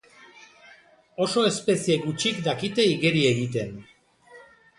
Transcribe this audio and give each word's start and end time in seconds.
Oso 1.25 1.43
espezie 1.49 1.99
gutxik 2.07 2.41
dakite 2.49 2.87
igeri 2.95 3.23
egiten. 3.35 3.79